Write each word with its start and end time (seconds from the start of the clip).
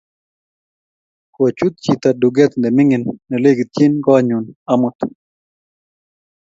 kochut 1.35 1.73
chito 1.83 2.09
duket 2.21 2.51
na 2.61 2.67
mining 2.75 3.05
na 3.29 3.35
lekitjini 3.43 3.97
koot 4.05 4.23
nyu 4.27 4.37
amut 4.71 4.97